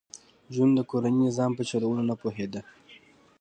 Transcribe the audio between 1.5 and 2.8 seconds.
په چلولو نه پوهېده